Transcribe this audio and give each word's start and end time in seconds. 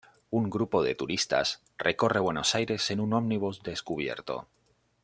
Un 0.31 0.49
grupo 0.49 0.81
de 0.81 0.95
turistas 0.95 1.61
recorre 1.77 2.19
Buenos 2.19 2.55
Aires 2.55 2.89
en 2.89 3.01
un 3.01 3.13
ómnibus 3.13 3.61
descubierto. 3.61 4.47